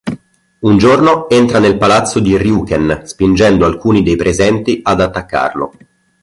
[0.61, 5.73] Un giorno entra nel palazzo di Ryuken, spingendo alcuni dei presenti ad attaccarlo.